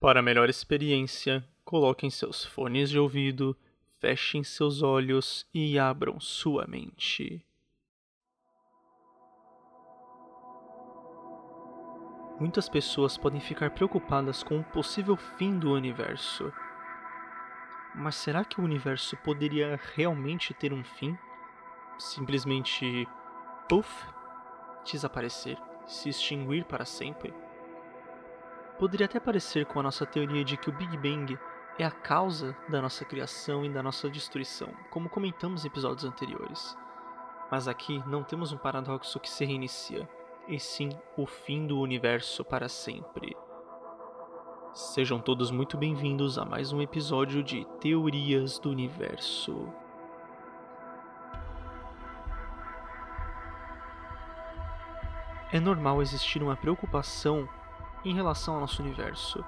Para 0.00 0.22
melhor 0.22 0.48
experiência, 0.48 1.44
coloquem 1.64 2.08
seus 2.08 2.44
fones 2.44 2.88
de 2.88 3.00
ouvido, 3.00 3.56
fechem 3.98 4.44
seus 4.44 4.80
olhos 4.80 5.44
e 5.52 5.76
abram 5.76 6.20
sua 6.20 6.68
mente. 6.68 7.44
Muitas 12.38 12.68
pessoas 12.68 13.18
podem 13.18 13.40
ficar 13.40 13.72
preocupadas 13.72 14.44
com 14.44 14.60
o 14.60 14.64
possível 14.64 15.16
fim 15.16 15.58
do 15.58 15.72
universo. 15.72 16.52
Mas 17.92 18.14
será 18.14 18.44
que 18.44 18.60
o 18.60 18.64
universo 18.64 19.16
poderia 19.16 19.80
realmente 19.96 20.54
ter 20.54 20.72
um 20.72 20.84
fim? 20.84 21.18
Simplesmente, 21.98 23.08
puff, 23.68 24.06
desaparecer, 24.88 25.58
se 25.88 26.08
extinguir 26.08 26.64
para 26.66 26.84
sempre? 26.84 27.34
Poderia 28.78 29.06
até 29.06 29.18
parecer 29.18 29.66
com 29.66 29.80
a 29.80 29.82
nossa 29.82 30.06
teoria 30.06 30.44
de 30.44 30.56
que 30.56 30.70
o 30.70 30.72
Big 30.72 30.96
Bang 30.96 31.36
é 31.76 31.84
a 31.84 31.90
causa 31.90 32.56
da 32.68 32.80
nossa 32.80 33.04
criação 33.04 33.64
e 33.64 33.68
da 33.68 33.82
nossa 33.82 34.08
destruição, 34.08 34.68
como 34.88 35.08
comentamos 35.08 35.64
em 35.64 35.66
episódios 35.66 36.04
anteriores. 36.04 36.78
Mas 37.50 37.66
aqui 37.66 38.00
não 38.06 38.22
temos 38.22 38.52
um 38.52 38.56
paradoxo 38.56 39.18
que 39.18 39.28
se 39.28 39.44
reinicia, 39.44 40.08
e 40.46 40.60
sim 40.60 40.90
o 41.16 41.26
fim 41.26 41.66
do 41.66 41.80
universo 41.80 42.44
para 42.44 42.68
sempre. 42.68 43.36
Sejam 44.72 45.18
todos 45.18 45.50
muito 45.50 45.76
bem-vindos 45.76 46.38
a 46.38 46.44
mais 46.44 46.72
um 46.72 46.80
episódio 46.80 47.42
de 47.42 47.64
Teorias 47.80 48.60
do 48.60 48.70
Universo. 48.70 49.66
É 55.50 55.58
normal 55.58 56.00
existir 56.00 56.44
uma 56.44 56.56
preocupação 56.56 57.48
em 58.04 58.14
relação 58.14 58.54
ao 58.54 58.60
nosso 58.60 58.82
universo 58.82 59.44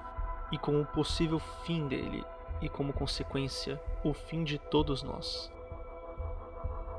e 0.51 0.57
com 0.57 0.79
o 0.81 0.85
possível 0.85 1.39
fim 1.63 1.87
dele 1.87 2.23
e, 2.61 2.69
como 2.69 2.93
consequência, 2.93 3.81
o 4.03 4.13
fim 4.13 4.43
de 4.43 4.57
todos 4.57 5.01
nós. 5.03 5.51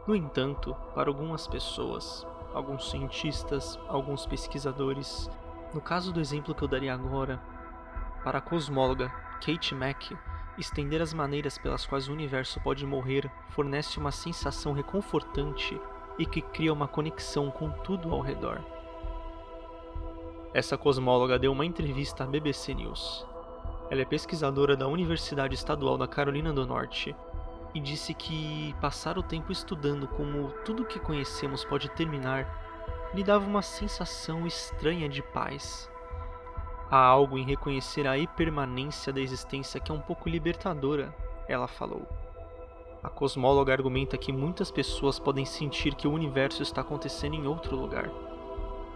No 0.07 0.17
entanto, 0.17 0.75
para 0.95 1.09
algumas 1.09 1.47
pessoas, 1.47 2.27
alguns 2.53 2.91
cientistas, 2.91 3.79
alguns 3.89 4.27
pesquisadores, 4.27 5.31
no 5.73 5.81
caso 5.81 6.13
do 6.13 6.21
exemplo 6.21 6.55
que 6.55 6.63
eu 6.63 6.69
daria 6.69 6.93
agora, 6.93 7.41
para 8.25 8.39
a 8.39 8.43
cosmóloga 8.43 9.09
Kate 9.45 9.75
Mack, 9.75 10.17
estender 10.59 11.01
as 11.01 11.15
maneiras 11.15 11.57
pelas 11.59 11.87
quais 11.87 12.09
o 12.09 12.13
universo 12.13 12.61
pode 12.61 12.87
morrer 12.87 13.31
fornece 13.51 13.99
uma 13.99 14.13
sensação 14.13 14.73
reconfortante 14.73 15.81
e 16.19 16.27
que 16.27 16.43
cria 16.43 16.73
uma 16.73 16.89
conexão 16.89 17.51
com 17.51 17.71
tudo 17.71 18.13
ao 18.13 18.21
redor. 18.21 18.61
Essa 20.55 20.77
cosmóloga 20.77 21.39
deu 21.39 21.51
uma 21.51 21.65
entrevista 21.65 22.25
à 22.25 22.27
BBC 22.27 22.75
News. 22.75 23.27
Ela 23.91 24.03
é 24.03 24.05
pesquisadora 24.05 24.77
da 24.77 24.87
Universidade 24.87 25.55
Estadual 25.55 25.97
da 25.97 26.07
Carolina 26.07 26.53
do 26.53 26.67
Norte 26.67 27.17
e 27.75 27.81
disse 27.81 28.13
que 28.13 28.75
passar 28.79 29.17
o 29.17 29.23
tempo 29.23 29.51
estudando 29.51 30.07
como 30.07 30.53
tudo 30.63 30.85
que 30.85 31.01
conhecemos 31.01 31.65
pode 31.65 31.89
terminar 31.93 33.11
lhe 33.15 33.25
dava 33.25 33.47
uma 33.47 33.63
sensação 33.63 34.47
estranha 34.47 35.09
de 35.09 35.23
paz. 35.23 35.91
Há 36.91 36.99
algo 36.99 37.39
em 37.39 37.47
reconhecer 37.47 38.07
a 38.07 38.19
impermanência 38.19 39.11
da 39.11 39.23
existência 39.23 39.81
que 39.81 39.91
é 39.91 39.95
um 39.95 40.01
pouco 40.01 40.29
libertadora, 40.29 41.15
ela 41.49 41.67
falou. 41.67 42.07
A 43.03 43.09
cosmóloga 43.09 43.73
argumenta 43.73 44.19
que 44.19 44.31
muitas 44.31 44.71
pessoas 44.71 45.19
podem 45.19 45.47
sentir 45.47 45.95
que 45.95 46.07
o 46.07 46.13
universo 46.13 46.63
está 46.63 46.83
acontecendo 46.83 47.37
em 47.37 47.47
outro 47.47 47.75
lugar. 47.75 48.11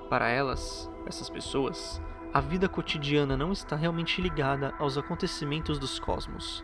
Para 0.08 0.28
elas, 0.28 0.90
essas 1.04 1.28
pessoas, 1.28 2.00
a 2.32 2.40
vida 2.40 2.68
cotidiana 2.68 3.36
não 3.36 3.50
está 3.50 3.74
realmente 3.74 4.22
ligada 4.22 4.72
aos 4.78 4.96
acontecimentos 4.96 5.78
dos 5.80 5.98
cosmos. 5.98 6.62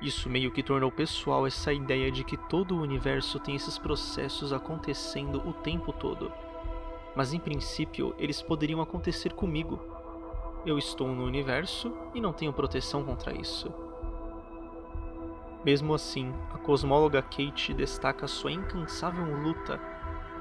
Isso 0.00 0.30
meio 0.30 0.50
que 0.50 0.62
tornou 0.62 0.90
pessoal 0.90 1.46
essa 1.46 1.72
ideia 1.72 2.10
de 2.10 2.24
que 2.24 2.36
todo 2.36 2.74
o 2.74 2.80
universo 2.80 3.38
tem 3.38 3.54
esses 3.54 3.76
processos 3.76 4.52
acontecendo 4.52 5.46
o 5.46 5.52
tempo 5.52 5.92
todo. 5.92 6.32
Mas 7.14 7.34
em 7.34 7.38
princípio, 7.38 8.14
eles 8.18 8.40
poderiam 8.40 8.80
acontecer 8.80 9.34
comigo. 9.34 9.78
Eu 10.64 10.78
estou 10.78 11.08
no 11.08 11.24
universo 11.24 11.92
e 12.14 12.20
não 12.20 12.32
tenho 12.32 12.52
proteção 12.52 13.04
contra 13.04 13.34
isso. 13.34 13.70
Mesmo 15.64 15.94
assim, 15.94 16.32
a 16.52 16.58
cosmóloga 16.58 17.20
Kate 17.20 17.74
destaca 17.74 18.26
sua 18.26 18.50
incansável 18.50 19.24
luta 19.24 19.91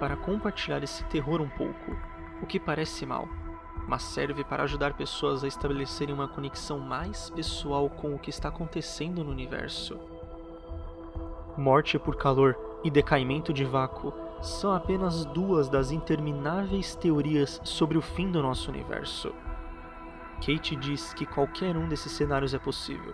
para 0.01 0.17
compartilhar 0.17 0.83
esse 0.83 1.03
terror 1.03 1.39
um 1.39 1.47
pouco, 1.47 1.95
o 2.41 2.47
que 2.47 2.59
parece 2.59 3.05
mal, 3.05 3.29
mas 3.87 4.01
serve 4.01 4.43
para 4.43 4.63
ajudar 4.63 4.95
pessoas 4.95 5.43
a 5.43 5.47
estabelecerem 5.47 6.11
uma 6.11 6.27
conexão 6.27 6.79
mais 6.79 7.29
pessoal 7.29 7.87
com 7.87 8.15
o 8.15 8.17
que 8.17 8.31
está 8.31 8.49
acontecendo 8.49 9.23
no 9.23 9.29
universo. 9.29 9.99
Morte 11.55 11.99
por 11.99 12.15
calor 12.15 12.57
e 12.83 12.89
decaimento 12.89 13.53
de 13.53 13.63
vácuo 13.63 14.11
são 14.41 14.73
apenas 14.73 15.23
duas 15.23 15.69
das 15.69 15.91
intermináveis 15.91 16.95
teorias 16.95 17.61
sobre 17.63 17.95
o 17.95 18.01
fim 18.01 18.31
do 18.31 18.41
nosso 18.41 18.71
universo. 18.71 19.31
Kate 20.43 20.75
diz 20.75 21.13
que 21.13 21.27
qualquer 21.27 21.77
um 21.77 21.87
desses 21.87 22.11
cenários 22.13 22.55
é 22.55 22.57
possível. 22.57 23.13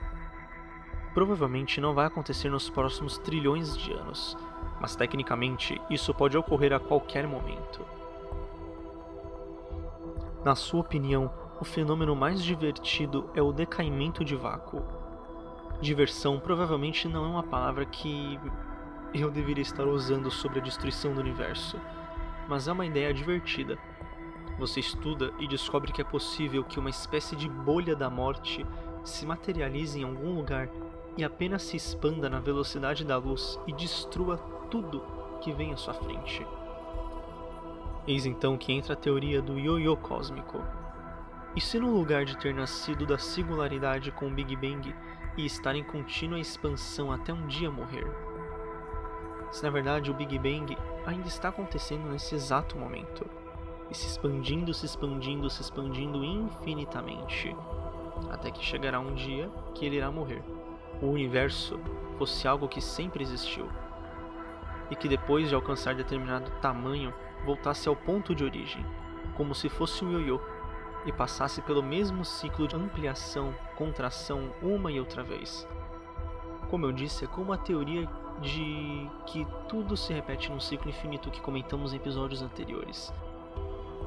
Provavelmente 1.13 1.81
não 1.81 1.93
vai 1.93 2.05
acontecer 2.05 2.49
nos 2.49 2.69
próximos 2.69 3.17
trilhões 3.17 3.75
de 3.75 3.91
anos, 3.91 4.37
mas 4.79 4.95
tecnicamente 4.95 5.79
isso 5.89 6.13
pode 6.13 6.37
ocorrer 6.37 6.73
a 6.73 6.79
qualquer 6.79 7.27
momento. 7.27 7.85
Na 10.43 10.55
sua 10.55 10.81
opinião, 10.81 11.31
o 11.59 11.65
fenômeno 11.65 12.15
mais 12.15 12.43
divertido 12.43 13.29
é 13.33 13.41
o 13.41 13.51
decaimento 13.51 14.23
de 14.23 14.35
vácuo. 14.35 14.83
Diversão 15.81 16.39
provavelmente 16.39 17.07
não 17.07 17.25
é 17.25 17.27
uma 17.27 17.43
palavra 17.43 17.85
que 17.85 18.39
eu 19.13 19.31
deveria 19.31 19.61
estar 19.61 19.85
usando 19.85 20.29
sobre 20.29 20.59
a 20.59 20.63
destruição 20.63 21.13
do 21.13 21.19
universo, 21.19 21.79
mas 22.47 22.67
é 22.67 22.71
uma 22.71 22.85
ideia 22.85 23.13
divertida. 23.13 23.77
Você 24.59 24.79
estuda 24.79 25.31
e 25.39 25.47
descobre 25.47 25.91
que 25.91 26.01
é 26.01 26.05
possível 26.05 26.63
que 26.63 26.79
uma 26.79 26.89
espécie 26.89 27.35
de 27.35 27.49
bolha 27.49 27.95
da 27.95 28.09
morte 28.09 28.65
se 29.03 29.25
materialize 29.25 29.99
em 29.99 30.03
algum 30.03 30.35
lugar 30.35 30.69
e 31.15 31.23
apenas 31.23 31.63
se 31.63 31.77
expanda 31.77 32.29
na 32.29 32.39
velocidade 32.39 33.03
da 33.03 33.17
luz 33.17 33.59
e 33.67 33.73
destrua 33.73 34.39
tudo 34.69 35.03
que 35.41 35.51
vem 35.51 35.73
à 35.73 35.77
sua 35.77 35.93
frente. 35.93 36.45
Eis 38.07 38.25
então 38.25 38.57
que 38.57 38.71
entra 38.71 38.93
a 38.93 38.97
teoria 38.97 39.41
do 39.41 39.59
ioiô 39.59 39.97
cósmico. 39.97 40.63
E 41.55 41.61
se 41.61 41.79
no 41.79 41.91
lugar 41.91 42.23
de 42.23 42.37
ter 42.37 42.53
nascido 42.53 43.05
da 43.05 43.17
singularidade 43.17 44.11
com 44.11 44.27
o 44.27 44.31
Big 44.31 44.55
Bang 44.55 44.95
e 45.35 45.45
estar 45.45 45.75
em 45.75 45.83
contínua 45.83 46.39
expansão 46.39 47.11
até 47.11 47.33
um 47.33 47.47
dia 47.47 47.69
morrer? 47.69 48.07
Se 49.51 49.63
na 49.63 49.69
verdade 49.69 50.11
o 50.11 50.13
Big 50.13 50.37
Bang 50.37 50.77
ainda 51.05 51.27
está 51.27 51.49
acontecendo 51.49 52.09
nesse 52.09 52.35
exato 52.35 52.77
momento, 52.77 53.25
e 53.89 53.95
se 53.95 54.07
expandindo, 54.07 54.73
se 54.73 54.85
expandindo, 54.85 55.49
se 55.49 55.61
expandindo 55.61 56.23
infinitamente, 56.23 57.55
até 58.29 58.51
que 58.51 58.63
chegará 58.63 58.99
um 58.99 59.15
dia 59.15 59.49
que 59.73 59.85
ele 59.85 59.97
irá 59.97 60.11
morrer. 60.11 60.43
O 61.01 61.07
universo 61.07 61.79
fosse 62.17 62.47
algo 62.47 62.67
que 62.67 62.81
sempre 62.81 63.23
existiu, 63.23 63.69
e 64.89 64.95
que 64.95 65.07
depois 65.07 65.49
de 65.49 65.55
alcançar 65.55 65.95
determinado 65.95 66.51
tamanho 66.61 67.13
voltasse 67.45 67.87
ao 67.87 67.95
ponto 67.95 68.33
de 68.33 68.43
origem, 68.43 68.85
como 69.35 69.53
se 69.53 69.69
fosse 69.69 70.03
um 70.03 70.11
ioiô, 70.11 70.39
e 71.05 71.11
passasse 71.11 71.61
pelo 71.61 71.81
mesmo 71.81 72.25
ciclo 72.25 72.67
de 72.67 72.75
ampliação, 72.75 73.55
contração 73.75 74.51
uma 74.61 74.91
e 74.91 74.99
outra 74.99 75.23
vez. 75.23 75.67
Como 76.69 76.85
eu 76.85 76.91
disse, 76.91 77.23
é 77.23 77.27
como 77.27 77.53
a 77.53 77.57
teoria 77.57 78.09
de 78.41 79.09
que 79.25 79.47
tudo 79.69 79.95
se 79.95 80.11
repete 80.11 80.51
num 80.51 80.59
ciclo 80.59 80.89
infinito 80.89 81.31
que 81.31 81.41
comentamos 81.41 81.93
em 81.93 81.95
episódios 81.95 82.41
anteriores. 82.41 83.13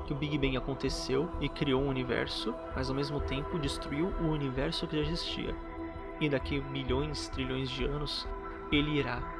Que 0.07 0.13
o 0.13 0.17
Big 0.17 0.37
Bang 0.37 0.57
aconteceu 0.57 1.31
e 1.41 1.49
criou 1.49 1.83
um 1.83 1.89
universo, 1.89 2.55
mas 2.75 2.91
ao 2.91 2.97
mesmo 2.97 3.21
tempo 3.21 3.59
destruiu 3.59 4.13
o 4.21 4.27
universo 4.27 4.87
que 4.87 4.97
já 4.97 5.03
existia. 5.03 5.55
E 6.21 6.29
daqui 6.29 6.61
bilhões, 6.61 7.29
trilhões 7.29 7.71
de 7.71 7.85
anos, 7.85 8.29
ele 8.71 8.99
irá 8.99 9.40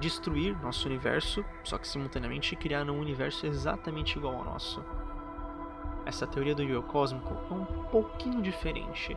destruir 0.00 0.60
nosso 0.62 0.88
universo, 0.88 1.44
só 1.62 1.78
que 1.78 1.88
simultaneamente 1.88 2.56
criar 2.56 2.88
um 2.88 2.98
universo 2.98 3.46
exatamente 3.46 4.18
igual 4.18 4.36
ao 4.36 4.44
nosso. 4.44 4.84
Essa 6.06 6.26
teoria 6.26 6.54
do 6.54 6.62
yo 6.62 6.82
cósmico 6.82 7.34
é 7.50 7.54
um 7.54 7.64
pouquinho 7.90 8.42
diferente. 8.42 9.16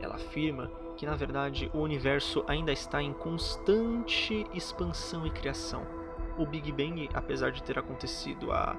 Ela 0.00 0.14
afirma 0.14 0.70
que 0.96 1.06
na 1.06 1.14
verdade 1.14 1.70
o 1.74 1.78
universo 1.78 2.44
ainda 2.46 2.72
está 2.72 3.02
em 3.02 3.12
constante 3.12 4.46
expansão 4.54 5.26
e 5.26 5.30
criação. 5.30 5.84
O 6.38 6.46
Big 6.46 6.70
Bang, 6.72 7.08
apesar 7.12 7.50
de 7.50 7.62
ter 7.62 7.78
acontecido 7.78 8.52
há 8.52 8.76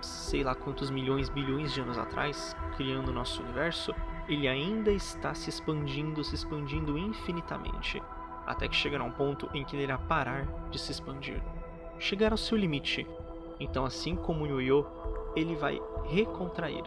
sei 0.00 0.42
lá 0.42 0.54
quantos 0.54 0.90
milhões, 0.90 1.28
bilhões 1.28 1.72
de 1.72 1.80
anos 1.80 1.96
atrás, 1.96 2.56
criando 2.76 3.10
o 3.10 3.12
nosso 3.12 3.40
universo, 3.42 3.94
ele 4.28 4.48
ainda 4.48 4.90
está 4.90 5.32
se 5.32 5.48
expandindo, 5.48 6.24
se 6.24 6.34
expandindo 6.34 6.98
infinitamente 6.98 8.02
até 8.46 8.68
que 8.68 8.76
chegará 8.76 9.04
um 9.04 9.10
ponto 9.10 9.48
em 9.54 9.64
que 9.64 9.76
ele 9.76 9.84
irá 9.84 9.98
parar 9.98 10.46
de 10.70 10.78
se 10.78 10.92
expandir, 10.92 11.42
chegar 11.98 12.32
ao 12.32 12.38
seu 12.38 12.56
limite. 12.56 13.06
Então, 13.60 13.84
assim 13.84 14.16
como 14.16 14.44
o 14.44 14.46
ioiô, 14.46 14.84
ele 15.36 15.54
vai 15.54 15.80
recontrair. 16.04 16.84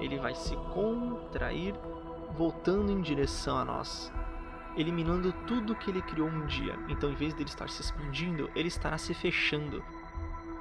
ele 0.00 0.18
vai 0.18 0.34
se 0.34 0.54
contrair, 0.72 1.74
voltando 2.36 2.90
em 2.90 3.00
direção 3.00 3.56
a 3.56 3.64
nós, 3.64 4.12
eliminando 4.76 5.32
tudo 5.46 5.74
que 5.74 5.90
ele 5.90 6.02
criou 6.02 6.28
um 6.28 6.46
dia. 6.46 6.78
Então, 6.88 7.10
em 7.10 7.14
vez 7.14 7.32
dele 7.34 7.48
estar 7.48 7.68
se 7.68 7.80
expandindo, 7.80 8.50
ele 8.54 8.68
estará 8.68 8.98
se 8.98 9.14
fechando, 9.14 9.82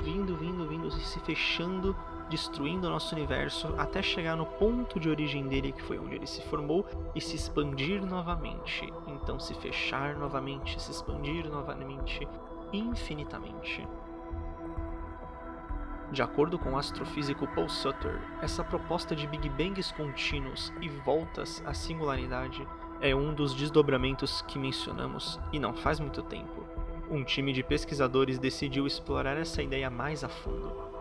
vindo, 0.01 0.35
vindo, 0.38 0.67
vindo, 0.67 0.91
se 0.91 1.19
fechando, 1.21 1.95
destruindo 2.33 2.88
o 2.88 2.89
nosso 2.89 3.13
universo 3.13 3.71
até 3.77 4.01
chegar 4.01 4.35
no 4.35 4.47
ponto 4.47 5.00
de 5.00 5.07
origem 5.07 5.47
dele, 5.47 5.71
que 5.71 5.83
foi 5.83 6.00
onde 6.00 6.15
ele 6.15 6.25
se 6.25 6.41
formou, 6.41 6.83
e 7.13 7.21
se 7.21 7.35
expandir 7.35 8.03
novamente. 8.03 8.91
Então, 9.06 9.39
se 9.39 9.53
fechar 9.53 10.15
novamente, 10.15 10.81
se 10.81 10.89
expandir 10.89 11.47
novamente, 11.47 12.27
infinitamente. 12.74 13.88
De 16.12 16.24
acordo 16.24 16.57
com 16.57 16.71
o 16.71 16.77
astrofísico 16.77 17.47
Paul 17.53 17.69
Sutter, 17.69 18.19
essa 18.41 18.63
proposta 18.63 19.15
de 19.15 19.27
Big 19.27 19.47
Bangs 19.50 19.91
contínuos 19.91 20.74
e 20.81 20.89
voltas 20.89 21.62
à 21.68 21.74
singularidade 21.75 22.68
é 23.00 23.13
um 23.13 23.31
dos 23.31 23.53
desdobramentos 23.53 24.41
que 24.47 24.57
mencionamos 24.57 25.39
e 25.51 25.59
não 25.59 25.75
faz 25.75 26.00
muito 26.00 26.24
tempo. 26.24 26.65
Um 27.12 27.24
time 27.24 27.53
de 27.53 27.62
pesquisadores 27.62 28.39
decidiu 28.39 28.88
explorar 28.88 29.38
essa 29.38 29.62
ideia 29.62 29.91
mais 29.91 30.24
a 30.24 30.29
fundo. 30.29 30.92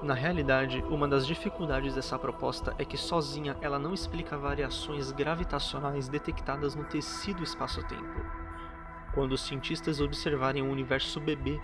Na 0.00 0.14
realidade, 0.14 0.80
uma 0.88 1.08
das 1.08 1.26
dificuldades 1.26 1.92
dessa 1.92 2.16
proposta 2.16 2.72
é 2.78 2.84
que 2.84 2.96
sozinha 2.96 3.56
ela 3.60 3.80
não 3.80 3.92
explica 3.92 4.38
variações 4.38 5.10
gravitacionais 5.10 6.08
detectadas 6.08 6.76
no 6.76 6.84
tecido 6.84 7.42
espaço-tempo. 7.42 8.24
Quando 9.12 9.32
os 9.32 9.40
cientistas 9.40 10.00
observarem 10.00 10.62
o 10.62 10.70
universo 10.70 11.18
bebê 11.18 11.60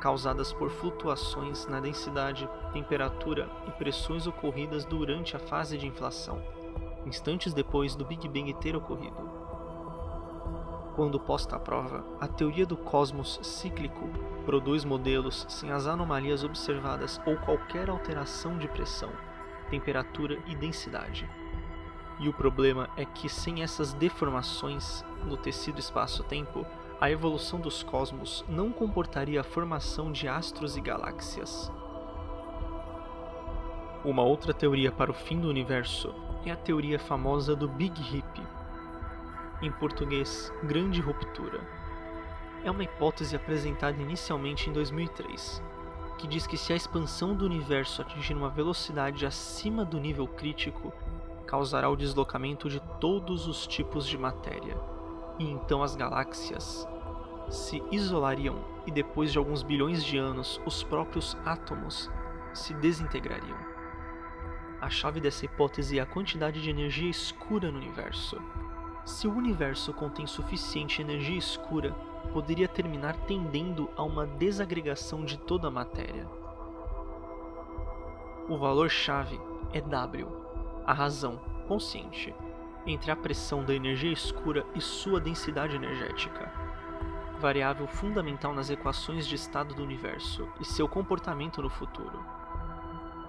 causadas 0.00 0.52
por 0.52 0.70
flutuações 0.70 1.66
na 1.66 1.80
densidade, 1.80 2.48
temperatura 2.72 3.50
e 3.66 3.72
pressões 3.72 4.28
ocorridas 4.28 4.84
durante 4.84 5.34
a 5.34 5.40
fase 5.40 5.76
de 5.76 5.88
inflação, 5.88 6.40
instantes 7.04 7.52
depois 7.52 7.96
do 7.96 8.04
Big 8.04 8.28
Bang 8.28 8.54
ter 8.54 8.76
ocorrido. 8.76 9.39
Quando 11.00 11.18
posta 11.18 11.56
à 11.56 11.58
prova, 11.58 12.04
a 12.20 12.28
teoria 12.28 12.66
do 12.66 12.76
cosmos 12.76 13.40
cíclico 13.42 14.06
produz 14.44 14.84
modelos 14.84 15.46
sem 15.48 15.72
as 15.72 15.86
anomalias 15.86 16.44
observadas 16.44 17.18
ou 17.24 17.38
qualquer 17.38 17.88
alteração 17.88 18.58
de 18.58 18.68
pressão, 18.68 19.08
temperatura 19.70 20.38
e 20.46 20.54
densidade. 20.54 21.26
E 22.18 22.28
o 22.28 22.34
problema 22.34 22.90
é 22.98 23.06
que 23.06 23.30
sem 23.30 23.62
essas 23.62 23.94
deformações 23.94 25.02
no 25.24 25.38
tecido 25.38 25.80
espaço-tempo, 25.80 26.66
a 27.00 27.10
evolução 27.10 27.58
dos 27.58 27.82
cosmos 27.82 28.44
não 28.46 28.70
comportaria 28.70 29.40
a 29.40 29.44
formação 29.44 30.12
de 30.12 30.28
astros 30.28 30.76
e 30.76 30.82
galáxias. 30.82 31.72
Uma 34.04 34.22
outra 34.22 34.52
teoria 34.52 34.92
para 34.92 35.10
o 35.10 35.14
fim 35.14 35.40
do 35.40 35.48
universo 35.48 36.14
é 36.44 36.50
a 36.50 36.56
teoria 36.56 36.98
famosa 36.98 37.56
do 37.56 37.66
Big 37.66 37.98
Rip, 38.02 38.42
em 39.62 39.70
português, 39.70 40.52
Grande 40.64 41.00
Ruptura. 41.00 41.60
É 42.64 42.70
uma 42.70 42.84
hipótese 42.84 43.36
apresentada 43.36 44.00
inicialmente 44.00 44.68
em 44.68 44.72
2003, 44.72 45.62
que 46.18 46.26
diz 46.26 46.46
que 46.46 46.56
se 46.56 46.72
a 46.72 46.76
expansão 46.76 47.34
do 47.34 47.44
universo 47.44 48.02
atingir 48.02 48.34
uma 48.34 48.50
velocidade 48.50 49.24
acima 49.24 49.84
do 49.84 49.98
nível 49.98 50.26
crítico, 50.26 50.92
causará 51.46 51.88
o 51.88 51.96
deslocamento 51.96 52.68
de 52.68 52.80
todos 53.00 53.46
os 53.46 53.66
tipos 53.66 54.06
de 54.06 54.16
matéria 54.16 54.76
e 55.40 55.50
então 55.50 55.82
as 55.82 55.96
galáxias 55.96 56.86
se 57.48 57.82
isolariam 57.90 58.62
e 58.86 58.90
depois 58.90 59.32
de 59.32 59.38
alguns 59.38 59.62
bilhões 59.62 60.04
de 60.04 60.18
anos 60.18 60.60
os 60.66 60.84
próprios 60.84 61.36
átomos 61.44 62.10
se 62.52 62.74
desintegrariam. 62.74 63.58
A 64.80 64.88
chave 64.88 65.20
dessa 65.20 65.46
hipótese 65.46 65.98
é 65.98 66.02
a 66.02 66.06
quantidade 66.06 66.62
de 66.62 66.70
energia 66.70 67.10
escura 67.10 67.70
no 67.70 67.78
universo. 67.78 68.40
Se 69.04 69.26
o 69.26 69.34
universo 69.34 69.92
contém 69.92 70.26
suficiente 70.26 71.00
energia 71.00 71.38
escura, 71.38 71.92
poderia 72.32 72.68
terminar 72.68 73.16
tendendo 73.26 73.90
a 73.96 74.02
uma 74.02 74.26
desagregação 74.26 75.24
de 75.24 75.38
toda 75.38 75.68
a 75.68 75.70
matéria. 75.70 76.26
O 78.48 78.58
valor-chave 78.58 79.40
é 79.72 79.80
W, 79.80 80.26
a 80.86 80.92
razão 80.92 81.40
consciente 81.66 82.34
entre 82.86 83.10
a 83.10 83.16
pressão 83.16 83.64
da 83.64 83.74
energia 83.74 84.12
escura 84.12 84.64
e 84.74 84.80
sua 84.80 85.20
densidade 85.20 85.76
energética, 85.76 86.50
variável 87.38 87.86
fundamental 87.86 88.54
nas 88.54 88.70
equações 88.70 89.26
de 89.26 89.34
estado 89.34 89.74
do 89.74 89.82
universo 89.82 90.48
e 90.60 90.64
seu 90.64 90.88
comportamento 90.88 91.62
no 91.62 91.70
futuro. 91.70 92.24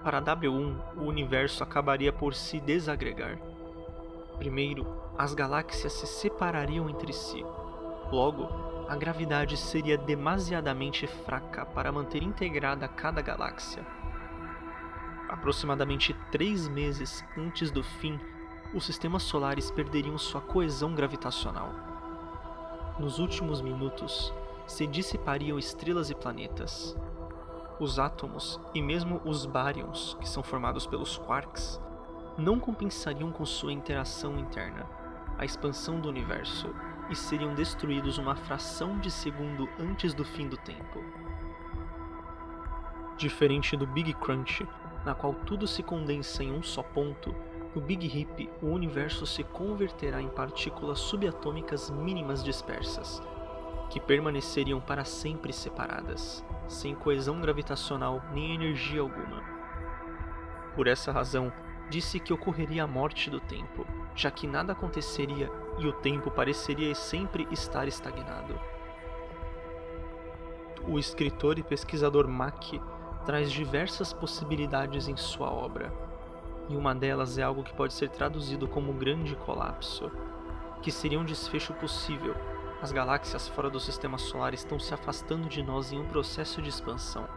Para 0.02 0.20
W1, 0.20 0.96
o 0.96 1.02
universo 1.02 1.62
acabaria 1.62 2.12
por 2.12 2.34
se 2.34 2.58
desagregar. 2.60 3.38
Primeiro, 4.38 5.01
as 5.16 5.34
galáxias 5.34 5.92
se 5.92 6.06
separariam 6.06 6.88
entre 6.88 7.12
si. 7.12 7.44
Logo, 8.10 8.48
a 8.88 8.96
gravidade 8.96 9.56
seria 9.56 9.96
demasiadamente 9.96 11.06
fraca 11.06 11.64
para 11.64 11.92
manter 11.92 12.22
integrada 12.22 12.88
cada 12.88 13.22
galáxia. 13.22 13.86
Aproximadamente 15.28 16.14
três 16.30 16.68
meses 16.68 17.24
antes 17.36 17.70
do 17.70 17.82
fim 17.82 18.20
os 18.74 18.86
sistemas 18.86 19.22
solares 19.22 19.70
perderiam 19.70 20.16
sua 20.16 20.40
coesão 20.40 20.94
gravitacional. 20.94 21.72
Nos 22.98 23.18
últimos 23.18 23.60
minutos, 23.60 24.32
se 24.66 24.86
dissipariam 24.86 25.58
estrelas 25.58 26.08
e 26.08 26.14
planetas. 26.14 26.96
Os 27.78 27.98
átomos 27.98 28.60
e 28.74 28.80
mesmo 28.80 29.20
os 29.24 29.44
baryons, 29.44 30.16
que 30.20 30.28
são 30.28 30.42
formados 30.42 30.86
pelos 30.86 31.18
quarks, 31.18 31.80
não 32.38 32.58
compensariam 32.58 33.30
com 33.30 33.44
sua 33.44 33.72
interação 33.72 34.38
interna, 34.38 34.86
a 35.42 35.44
expansão 35.44 36.00
do 36.00 36.08
universo, 36.08 36.72
e 37.10 37.16
seriam 37.16 37.52
destruídos 37.52 38.16
uma 38.16 38.36
fração 38.36 38.98
de 38.98 39.10
segundo 39.10 39.68
antes 39.78 40.14
do 40.14 40.24
fim 40.24 40.48
do 40.48 40.56
tempo. 40.56 41.04
Diferente 43.16 43.76
do 43.76 43.86
Big 43.86 44.14
Crunch, 44.14 44.66
na 45.04 45.14
qual 45.14 45.34
tudo 45.34 45.66
se 45.66 45.82
condensa 45.82 46.44
em 46.44 46.52
um 46.52 46.62
só 46.62 46.82
ponto, 46.82 47.34
no 47.74 47.80
Big 47.80 48.06
Rip, 48.06 48.48
o 48.62 48.66
universo 48.66 49.26
se 49.26 49.42
converterá 49.42 50.22
em 50.22 50.28
partículas 50.28 51.00
subatômicas 51.00 51.90
mínimas 51.90 52.44
dispersas, 52.44 53.20
que 53.90 53.98
permaneceriam 53.98 54.80
para 54.80 55.04
sempre 55.04 55.52
separadas, 55.52 56.44
sem 56.68 56.94
coesão 56.94 57.40
gravitacional 57.40 58.22
nem 58.32 58.54
energia 58.54 59.00
alguma. 59.00 59.42
Por 60.76 60.86
essa 60.86 61.10
razão, 61.10 61.52
disse 61.92 62.18
que 62.18 62.32
ocorreria 62.32 62.84
a 62.84 62.86
morte 62.86 63.28
do 63.28 63.38
tempo, 63.38 63.86
já 64.14 64.30
que 64.30 64.46
nada 64.46 64.72
aconteceria 64.72 65.52
e 65.78 65.86
o 65.86 65.92
tempo 65.92 66.30
pareceria 66.30 66.94
sempre 66.94 67.46
estar 67.50 67.86
estagnado. 67.86 68.58
O 70.88 70.98
escritor 70.98 71.58
e 71.58 71.62
pesquisador 71.62 72.26
Mack 72.26 72.80
traz 73.26 73.52
diversas 73.52 74.10
possibilidades 74.10 75.06
em 75.06 75.18
sua 75.18 75.52
obra 75.52 75.92
e 76.70 76.76
uma 76.76 76.94
delas 76.94 77.36
é 77.36 77.42
algo 77.42 77.62
que 77.62 77.74
pode 77.74 77.92
ser 77.92 78.08
traduzido 78.08 78.66
como 78.66 78.94
grande 78.94 79.36
colapso, 79.36 80.10
que 80.80 80.90
seria 80.90 81.20
um 81.20 81.24
desfecho 81.26 81.74
possível. 81.74 82.34
As 82.80 82.90
galáxias 82.90 83.48
fora 83.48 83.68
do 83.68 83.78
sistema 83.78 84.16
solar 84.16 84.54
estão 84.54 84.80
se 84.80 84.94
afastando 84.94 85.46
de 85.46 85.62
nós 85.62 85.92
em 85.92 86.00
um 86.00 86.06
processo 86.06 86.62
de 86.62 86.70
expansão. 86.70 87.28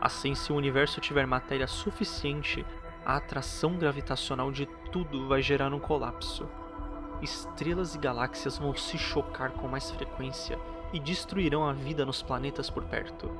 Assim, 0.00 0.34
se 0.34 0.52
o 0.52 0.56
universo 0.56 1.00
tiver 1.00 1.26
matéria 1.26 1.66
suficiente, 1.66 2.64
a 3.04 3.16
atração 3.16 3.76
gravitacional 3.76 4.52
de 4.52 4.66
tudo 4.92 5.26
vai 5.26 5.42
gerar 5.42 5.72
um 5.72 5.78
colapso. 5.78 6.48
Estrelas 7.22 7.94
e 7.94 7.98
galáxias 7.98 8.58
vão 8.58 8.74
se 8.74 8.98
chocar 8.98 9.52
com 9.52 9.68
mais 9.68 9.90
frequência 9.90 10.58
e 10.92 10.98
destruirão 10.98 11.66
a 11.66 11.72
vida 11.72 12.04
nos 12.04 12.22
planetas 12.22 12.68
por 12.68 12.84
perto. 12.84 13.30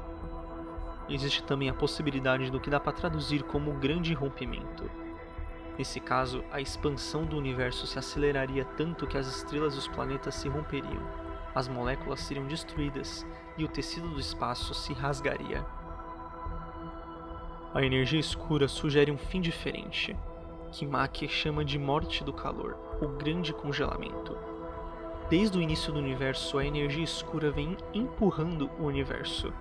Existe 1.08 1.42
também 1.42 1.68
a 1.68 1.74
possibilidade 1.74 2.50
do 2.50 2.60
que 2.60 2.70
dá 2.70 2.78
para 2.78 2.92
traduzir 2.92 3.42
como 3.42 3.72
grande 3.72 4.14
rompimento. 4.14 4.90
Nesse 5.76 5.98
caso, 5.98 6.44
a 6.52 6.60
expansão 6.60 7.24
do 7.24 7.36
universo 7.36 7.86
se 7.86 7.98
aceleraria 7.98 8.64
tanto 8.76 9.06
que 9.06 9.18
as 9.18 9.26
estrelas 9.26 9.74
e 9.74 9.78
os 9.78 9.88
planetas 9.88 10.34
se 10.34 10.48
romperiam, 10.48 11.02
as 11.54 11.68
moléculas 11.68 12.20
seriam 12.20 12.46
destruídas 12.46 13.26
e 13.56 13.64
o 13.64 13.68
tecido 13.68 14.08
do 14.08 14.20
espaço 14.20 14.74
se 14.74 14.92
rasgaria. 14.92 15.64
A 17.74 17.82
energia 17.82 18.20
escura 18.20 18.68
sugere 18.68 19.10
um 19.10 19.18
fim 19.18 19.40
diferente, 19.40 20.16
que 20.72 20.86
Mack 20.86 21.28
chama 21.28 21.64
de 21.64 21.78
morte 21.78 22.24
do 22.24 22.32
calor, 22.32 22.76
ou 23.00 23.08
grande 23.08 23.52
congelamento. 23.52 24.36
Desde 25.28 25.58
o 25.58 25.62
início 25.62 25.92
do 25.92 25.98
universo, 25.98 26.58
a 26.58 26.64
energia 26.64 27.04
escura 27.04 27.50
vem 27.50 27.76
empurrando 27.94 28.70
o 28.78 28.84
universo, 28.84 29.52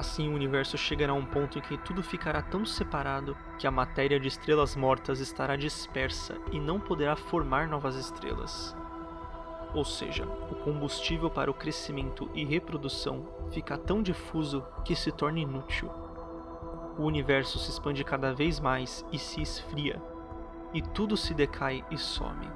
Assim, 0.00 0.30
o 0.30 0.34
universo 0.34 0.78
chegará 0.78 1.12
a 1.12 1.14
um 1.14 1.26
ponto 1.26 1.58
em 1.58 1.60
que 1.60 1.76
tudo 1.76 2.02
ficará 2.02 2.40
tão 2.40 2.64
separado 2.64 3.36
que 3.58 3.66
a 3.66 3.70
matéria 3.70 4.18
de 4.18 4.28
estrelas 4.28 4.74
mortas 4.74 5.20
estará 5.20 5.56
dispersa 5.56 6.38
e 6.50 6.58
não 6.58 6.80
poderá 6.80 7.14
formar 7.16 7.68
novas 7.68 7.96
estrelas. 7.96 8.74
Ou 9.74 9.84
seja, 9.84 10.24
o 10.24 10.54
combustível 10.64 11.28
para 11.28 11.50
o 11.50 11.54
crescimento 11.54 12.30
e 12.34 12.46
reprodução 12.46 13.28
fica 13.50 13.76
tão 13.76 14.02
difuso 14.02 14.64
que 14.86 14.96
se 14.96 15.12
torna 15.12 15.40
inútil. 15.40 15.90
O 17.00 17.04
universo 17.04 17.58
se 17.58 17.70
expande 17.70 18.04
cada 18.04 18.34
vez 18.34 18.60
mais 18.60 19.06
e 19.10 19.18
se 19.18 19.40
esfria, 19.40 20.00
e 20.74 20.82
tudo 20.82 21.16
se 21.16 21.32
decai 21.32 21.82
e 21.90 21.96
some. 21.96 22.46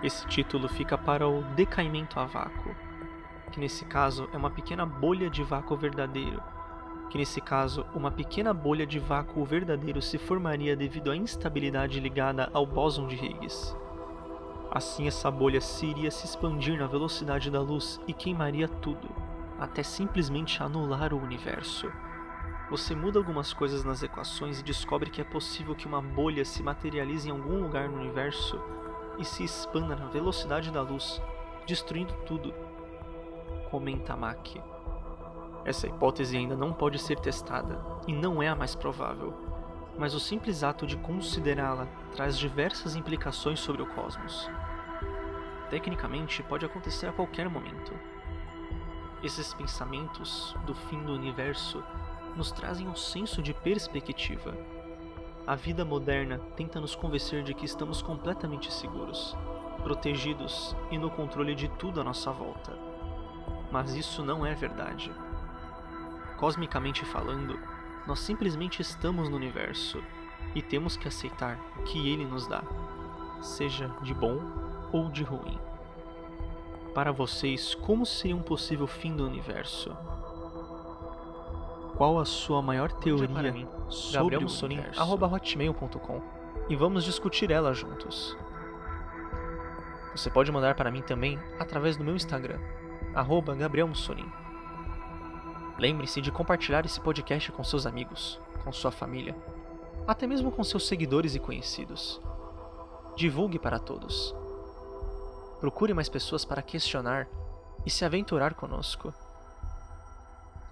Esse 0.00 0.24
título 0.28 0.68
fica 0.68 0.96
para 0.96 1.28
o 1.28 1.42
decaimento 1.56 2.20
a 2.20 2.24
vácuo, 2.24 2.72
que 3.50 3.58
nesse 3.58 3.84
caso 3.84 4.28
é 4.32 4.36
uma 4.36 4.48
pequena 4.48 4.86
bolha 4.86 5.28
de 5.28 5.42
vácuo 5.42 5.76
verdadeiro, 5.76 6.40
que 7.10 7.18
nesse 7.18 7.40
caso 7.40 7.84
uma 7.92 8.12
pequena 8.12 8.54
bolha 8.54 8.86
de 8.86 9.00
vácuo 9.00 9.44
verdadeiro 9.44 10.00
se 10.00 10.16
formaria 10.16 10.76
devido 10.76 11.10
à 11.10 11.16
instabilidade 11.16 11.98
ligada 11.98 12.48
ao 12.54 12.64
bóson 12.64 13.08
de 13.08 13.16
Higgs. 13.16 13.76
Assim 14.70 15.08
essa 15.08 15.32
bolha 15.32 15.60
se 15.60 15.84
iria 15.86 16.12
se 16.12 16.26
expandir 16.26 16.78
na 16.78 16.86
velocidade 16.86 17.50
da 17.50 17.60
luz 17.60 18.00
e 18.06 18.12
queimaria 18.12 18.68
tudo, 18.68 19.08
até 19.58 19.82
simplesmente 19.82 20.62
anular 20.62 21.12
o 21.12 21.20
universo. 21.20 21.90
Você 22.70 22.94
muda 22.94 23.18
algumas 23.18 23.54
coisas 23.54 23.82
nas 23.82 24.02
equações 24.02 24.60
e 24.60 24.62
descobre 24.62 25.08
que 25.08 25.22
é 25.22 25.24
possível 25.24 25.74
que 25.74 25.86
uma 25.86 26.02
bolha 26.02 26.44
se 26.44 26.62
materialize 26.62 27.26
em 27.26 27.32
algum 27.32 27.62
lugar 27.62 27.88
no 27.88 27.96
universo 27.96 28.60
e 29.18 29.24
se 29.24 29.42
expanda 29.42 29.96
na 29.96 30.04
velocidade 30.06 30.70
da 30.70 30.82
luz, 30.82 31.22
destruindo 31.66 32.12
tudo. 32.26 32.52
Comenta 33.70 34.14
Mack. 34.14 34.62
Essa 35.64 35.86
hipótese 35.86 36.36
ainda 36.36 36.54
não 36.54 36.72
pode 36.72 36.98
ser 36.98 37.18
testada 37.18 37.82
e 38.06 38.12
não 38.12 38.42
é 38.42 38.48
a 38.48 38.56
mais 38.56 38.74
provável, 38.74 39.32
mas 39.98 40.14
o 40.14 40.20
simples 40.20 40.62
ato 40.62 40.86
de 40.86 40.98
considerá-la 40.98 41.86
traz 42.14 42.38
diversas 42.38 42.94
implicações 42.94 43.60
sobre 43.60 43.80
o 43.80 43.86
cosmos. 43.86 44.48
Tecnicamente, 45.70 46.42
pode 46.42 46.66
acontecer 46.66 47.06
a 47.06 47.12
qualquer 47.12 47.48
momento. 47.48 47.94
Esses 49.22 49.54
pensamentos 49.54 50.54
do 50.66 50.74
fim 50.74 51.02
do 51.02 51.12
universo 51.12 51.82
nos 52.38 52.52
trazem 52.52 52.86
um 52.86 52.94
senso 52.94 53.42
de 53.42 53.52
perspectiva. 53.52 54.56
A 55.44 55.56
vida 55.56 55.84
moderna 55.84 56.38
tenta 56.54 56.80
nos 56.80 56.94
convencer 56.94 57.42
de 57.42 57.52
que 57.52 57.64
estamos 57.64 58.00
completamente 58.00 58.72
seguros, 58.72 59.36
protegidos 59.82 60.76
e 60.88 60.96
no 60.96 61.10
controle 61.10 61.52
de 61.56 61.68
tudo 61.70 62.00
à 62.00 62.04
nossa 62.04 62.30
volta. 62.30 62.78
Mas 63.72 63.94
isso 63.96 64.22
não 64.22 64.46
é 64.46 64.54
verdade. 64.54 65.10
Cosmicamente 66.36 67.04
falando, 67.04 67.58
nós 68.06 68.20
simplesmente 68.20 68.80
estamos 68.80 69.28
no 69.28 69.34
universo 69.34 70.00
e 70.54 70.62
temos 70.62 70.96
que 70.96 71.08
aceitar 71.08 71.58
o 71.76 71.82
que 71.82 72.08
ele 72.08 72.24
nos 72.24 72.46
dá, 72.46 72.62
seja 73.40 73.88
de 74.00 74.14
bom 74.14 74.38
ou 74.92 75.10
de 75.10 75.24
ruim. 75.24 75.58
Para 76.94 77.10
vocês, 77.10 77.74
como 77.74 78.06
seria 78.06 78.36
um 78.36 78.42
possível 78.42 78.86
fim 78.86 79.16
do 79.16 79.26
universo? 79.26 79.96
Qual 81.98 82.20
a 82.20 82.24
sua 82.24 82.62
maior 82.62 82.92
teoria 82.92 83.26
sobre 83.88 84.36
o 84.36 84.48
universo? 84.64 85.02
hotmail.com 85.02 86.22
e 86.68 86.76
vamos 86.76 87.02
discutir 87.02 87.50
ela 87.50 87.74
juntos. 87.74 88.38
Você 90.14 90.30
pode 90.30 90.52
mandar 90.52 90.76
para 90.76 90.92
mim 90.92 91.02
também 91.02 91.40
através 91.58 91.96
do 91.96 92.04
meu 92.04 92.14
Instagram, 92.14 92.60
arroba 93.12 93.52
Gabriel. 93.56 93.90
Lembre-se 95.76 96.20
de 96.20 96.30
compartilhar 96.30 96.86
esse 96.86 97.00
podcast 97.00 97.50
com 97.50 97.64
seus 97.64 97.84
amigos, 97.84 98.40
com 98.62 98.70
sua 98.70 98.92
família, 98.92 99.34
até 100.06 100.24
mesmo 100.24 100.52
com 100.52 100.62
seus 100.62 100.86
seguidores 100.86 101.34
e 101.34 101.40
conhecidos. 101.40 102.20
Divulgue 103.16 103.58
para 103.58 103.80
todos. 103.80 104.32
Procure 105.58 105.92
mais 105.94 106.08
pessoas 106.08 106.44
para 106.44 106.62
questionar 106.62 107.28
e 107.84 107.90
se 107.90 108.04
aventurar 108.04 108.54
conosco. 108.54 109.12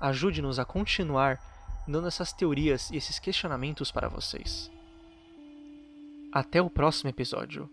Ajude-nos 0.00 0.58
a 0.58 0.64
continuar 0.64 1.40
dando 1.86 2.08
essas 2.08 2.32
teorias 2.32 2.90
e 2.90 2.96
esses 2.96 3.18
questionamentos 3.18 3.90
para 3.90 4.08
vocês. 4.08 4.70
Até 6.32 6.60
o 6.60 6.68
próximo 6.68 7.08
episódio. 7.10 7.70